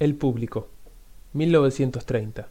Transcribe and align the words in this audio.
El 0.00 0.14
público, 0.14 0.68
1930. 1.34 2.48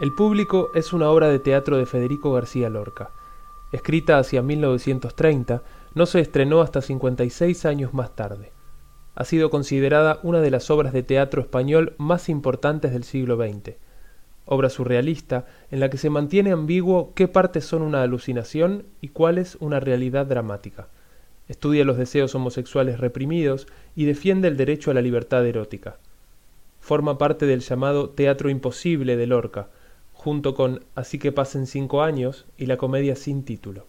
El 0.00 0.12
público 0.16 0.72
es 0.74 0.92
una 0.92 1.08
obra 1.08 1.28
de 1.28 1.38
teatro 1.38 1.78
de 1.78 1.86
Federico 1.86 2.32
García 2.32 2.70
Lorca. 2.70 3.12
Escrita 3.70 4.18
hacia 4.18 4.42
1930, 4.42 5.62
no 5.94 6.06
se 6.06 6.18
estrenó 6.18 6.60
hasta 6.60 6.80
56 6.80 7.66
años 7.66 7.94
más 7.94 8.16
tarde. 8.16 8.50
Ha 9.14 9.24
sido 9.26 9.48
considerada 9.48 10.18
una 10.24 10.40
de 10.40 10.50
las 10.50 10.68
obras 10.68 10.92
de 10.92 11.04
teatro 11.04 11.40
español 11.40 11.94
más 11.98 12.28
importantes 12.28 12.92
del 12.92 13.04
siglo 13.04 13.36
XX. 13.36 13.76
Obra 14.44 14.70
surrealista 14.70 15.46
en 15.70 15.78
la 15.78 15.88
que 15.88 15.98
se 15.98 16.10
mantiene 16.10 16.50
ambiguo 16.50 17.12
qué 17.14 17.28
partes 17.28 17.64
son 17.64 17.82
una 17.82 18.02
alucinación 18.02 18.86
y 19.00 19.10
cuáles 19.10 19.56
una 19.60 19.78
realidad 19.78 20.26
dramática. 20.26 20.88
Estudia 21.52 21.84
los 21.84 21.98
deseos 21.98 22.34
homosexuales 22.34 22.98
reprimidos 22.98 23.66
y 23.94 24.06
defiende 24.06 24.48
el 24.48 24.56
derecho 24.56 24.90
a 24.90 24.94
la 24.94 25.02
libertad 25.02 25.46
erótica. 25.46 25.98
Forma 26.80 27.18
parte 27.18 27.44
del 27.44 27.60
llamado 27.60 28.08
teatro 28.08 28.48
imposible 28.48 29.18
de 29.18 29.26
Lorca, 29.26 29.68
junto 30.14 30.54
con 30.54 30.82
Así 30.94 31.18
que 31.18 31.30
pasen 31.30 31.66
cinco 31.66 32.02
años 32.02 32.46
y 32.56 32.64
la 32.64 32.78
comedia 32.78 33.16
sin 33.16 33.44
título. 33.44 33.84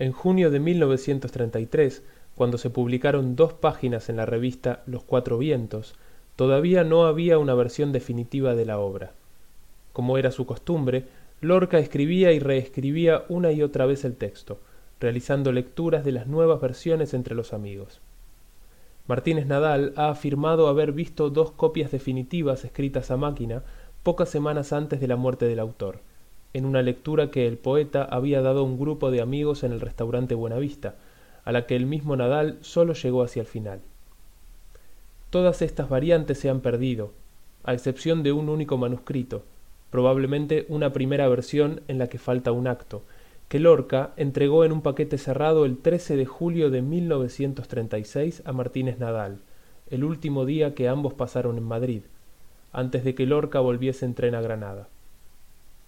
En 0.00 0.10
junio 0.10 0.50
de 0.50 0.58
1933, 0.58 2.02
cuando 2.34 2.58
se 2.58 2.70
publicaron 2.70 3.36
dos 3.36 3.52
páginas 3.52 4.08
en 4.08 4.16
la 4.16 4.26
revista 4.26 4.82
Los 4.84 5.04
Cuatro 5.04 5.38
Vientos, 5.38 5.94
todavía 6.34 6.82
no 6.82 7.06
había 7.06 7.38
una 7.38 7.54
versión 7.54 7.92
definitiva 7.92 8.56
de 8.56 8.64
la 8.64 8.80
obra. 8.80 9.12
Como 9.92 10.18
era 10.18 10.32
su 10.32 10.44
costumbre, 10.44 11.04
Lorca 11.40 11.78
escribía 11.78 12.32
y 12.32 12.40
reescribía 12.40 13.22
una 13.28 13.52
y 13.52 13.62
otra 13.62 13.86
vez 13.86 14.04
el 14.04 14.16
texto, 14.16 14.58
realizando 15.00 15.52
lecturas 15.52 16.04
de 16.04 16.12
las 16.12 16.26
nuevas 16.26 16.60
versiones 16.60 17.14
entre 17.14 17.34
los 17.34 17.52
amigos. 17.52 18.00
Martínez 19.06 19.46
Nadal 19.46 19.92
ha 19.96 20.10
afirmado 20.10 20.68
haber 20.68 20.92
visto 20.92 21.30
dos 21.30 21.50
copias 21.50 21.90
definitivas 21.90 22.64
escritas 22.64 23.10
a 23.10 23.16
máquina 23.16 23.62
pocas 24.02 24.28
semanas 24.28 24.72
antes 24.72 25.00
de 25.00 25.08
la 25.08 25.16
muerte 25.16 25.46
del 25.46 25.60
autor, 25.60 26.00
en 26.52 26.64
una 26.64 26.82
lectura 26.82 27.30
que 27.30 27.46
el 27.46 27.56
poeta 27.56 28.04
había 28.04 28.42
dado 28.42 28.60
a 28.60 28.64
un 28.64 28.78
grupo 28.78 29.10
de 29.10 29.20
amigos 29.20 29.64
en 29.64 29.72
el 29.72 29.80
restaurante 29.80 30.34
Buenavista, 30.34 30.96
a 31.44 31.52
la 31.52 31.66
que 31.66 31.76
el 31.76 31.86
mismo 31.86 32.16
Nadal 32.16 32.58
solo 32.60 32.92
llegó 32.92 33.22
hacia 33.22 33.40
el 33.40 33.46
final. 33.46 33.80
Todas 35.30 35.62
estas 35.62 35.88
variantes 35.88 36.38
se 36.38 36.50
han 36.50 36.60
perdido, 36.60 37.12
a 37.64 37.74
excepción 37.74 38.22
de 38.22 38.32
un 38.32 38.48
único 38.48 38.76
manuscrito, 38.78 39.42
probablemente 39.90 40.66
una 40.68 40.92
primera 40.92 41.28
versión 41.28 41.80
en 41.88 41.98
la 41.98 42.08
que 42.08 42.18
falta 42.18 42.52
un 42.52 42.66
acto, 42.66 43.02
que 43.48 43.58
Lorca 43.58 44.12
entregó 44.16 44.64
en 44.64 44.72
un 44.72 44.82
paquete 44.82 45.16
cerrado 45.16 45.64
el 45.64 45.78
13 45.78 46.16
de 46.16 46.26
julio 46.26 46.70
de 46.70 46.82
1936 46.82 48.42
a 48.44 48.52
Martínez 48.52 48.98
Nadal, 48.98 49.38
el 49.88 50.04
último 50.04 50.44
día 50.44 50.74
que 50.74 50.88
ambos 50.88 51.14
pasaron 51.14 51.56
en 51.56 51.64
Madrid, 51.64 52.02
antes 52.72 53.04
de 53.04 53.14
que 53.14 53.24
Lorca 53.24 53.60
volviese 53.60 54.04
en 54.04 54.14
tren 54.14 54.34
a 54.34 54.42
Granada. 54.42 54.88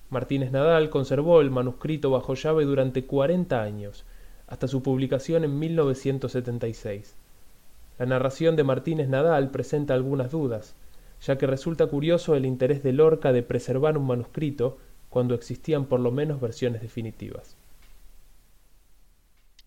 Martínez 0.09 0.51
Nadal 0.53 0.89
conservó 0.89 1.43
el 1.43 1.51
manuscrito 1.51 2.11
bajo 2.11 2.35
llave 2.35 2.65
durante 2.65 3.05
cuarenta 3.05 3.63
años, 3.63 4.05
hasta 4.47 4.67
su 4.67 4.83
publicación 4.83 5.45
en 5.45 5.59
1976. 5.59 7.15
La 7.99 8.07
narración 8.07 8.57
de 8.57 8.65
Martínez 8.65 9.09
Nadal 9.09 9.51
presenta 9.51 9.93
algunas 9.93 10.31
dudas, 10.31 10.75
ya 11.21 11.37
que 11.37 11.47
resulta 11.47 11.87
curioso 11.87 12.35
el 12.35 12.47
interés 12.47 12.83
de 12.83 12.95
Lorca 12.95 13.33
de 13.33 13.43
preservar 13.43 13.99
un 13.99 14.07
manuscrito 14.07 14.79
cuando 15.11 15.35
existían 15.35 15.85
por 15.85 16.01
lo 16.01 16.11
menos 16.11 16.41
versiones 16.41 16.81
definitivas. 16.81 17.57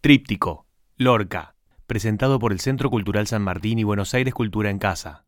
Tríptico, 0.01 0.65
Lorca, 0.97 1.55
presentado 1.85 2.39
por 2.39 2.51
el 2.51 2.59
Centro 2.59 2.89
Cultural 2.89 3.27
San 3.27 3.43
Martín 3.43 3.77
y 3.77 3.83
Buenos 3.83 4.13
Aires 4.13 4.33
Cultura 4.33 4.69
en 4.69 4.79
Casa. 4.79 5.25